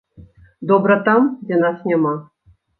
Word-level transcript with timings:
Добра 0.71 0.97
там, 1.09 1.29
дзе 1.51 1.63
нас 1.67 1.87
няма. 1.93 2.19